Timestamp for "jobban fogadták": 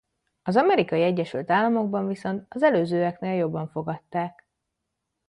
3.33-4.47